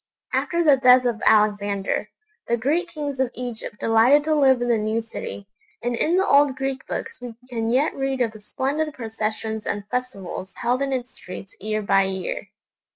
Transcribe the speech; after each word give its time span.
After 0.33 0.63
the 0.63 0.77
death 0.77 1.05
of 1.05 1.21
Alexander, 1.27 2.09
the 2.47 2.57
Greek 2.57 2.87
kings 2.87 3.19
of 3.19 3.29
Egypt 3.35 3.79
delighted 3.79 4.23
to 4.23 4.33
live 4.33 4.59
in 4.59 4.67
the 4.67 4.79
new 4.79 4.99
city, 4.99 5.47
and 5.83 5.95
in 5.95 6.17
the 6.17 6.25
old 6.25 6.55
Greek 6.55 6.87
books 6.87 7.21
we 7.21 7.35
can 7.51 7.69
yet 7.69 7.93
read 7.93 8.19
of 8.21 8.31
the 8.31 8.39
splendid 8.39 8.95
processions 8.95 9.67
and 9.67 9.87
festivals 9.91 10.55
held 10.55 10.81
in 10.81 10.91
its 10.91 11.11
streets 11.13 11.55
year 11.59 11.83
by 11.83 12.01
year. 12.05 12.47